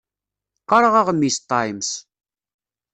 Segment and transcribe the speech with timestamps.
[0.61, 1.91] Qqaṛeɣ aɣmis "Times".